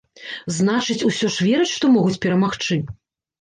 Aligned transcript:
Значыць, 0.57 1.03
усё 1.09 1.29
ж 1.35 1.47
вераць, 1.49 1.69
што 1.75 1.93
могуць 1.97 2.21
перамагчы? 2.25 2.81